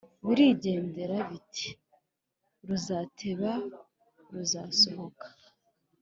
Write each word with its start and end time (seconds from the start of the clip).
birigendera, 0.27 1.15
biti:"ruzateba, 1.29 3.51
ruzasohoka." 4.31 5.27